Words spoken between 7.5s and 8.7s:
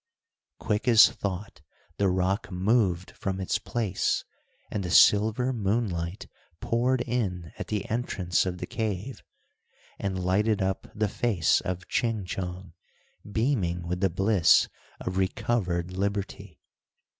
at the entrance of the